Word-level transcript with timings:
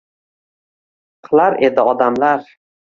Qilar 1.29 1.61
edi 1.71 1.89
odamlar? 1.95 2.47